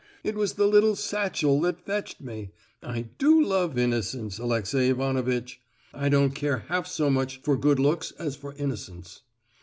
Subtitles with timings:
[0.23, 2.49] It was the little satchel that 'fetched' me.
[2.81, 5.61] I do love innocence, Alexey Ivanovitch.
[5.93, 9.21] I don't care half so much for good looks as for innocence.